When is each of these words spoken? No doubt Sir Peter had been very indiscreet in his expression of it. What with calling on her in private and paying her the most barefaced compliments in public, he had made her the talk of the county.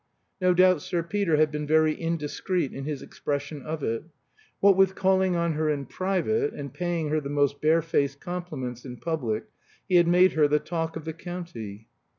No 0.41 0.55
doubt 0.55 0.81
Sir 0.81 1.03
Peter 1.03 1.37
had 1.37 1.51
been 1.51 1.67
very 1.67 1.93
indiscreet 1.93 2.73
in 2.73 2.85
his 2.85 3.03
expression 3.03 3.61
of 3.61 3.83
it. 3.83 4.03
What 4.59 4.75
with 4.75 4.95
calling 4.95 5.35
on 5.35 5.53
her 5.53 5.69
in 5.69 5.85
private 5.85 6.53
and 6.55 6.73
paying 6.73 7.09
her 7.09 7.21
the 7.21 7.29
most 7.29 7.61
barefaced 7.61 8.19
compliments 8.19 8.83
in 8.83 8.97
public, 8.97 9.43
he 9.87 9.97
had 9.97 10.07
made 10.07 10.31
her 10.33 10.47
the 10.47 10.57
talk 10.57 10.95
of 10.95 11.05
the 11.05 11.13
county. 11.13 11.87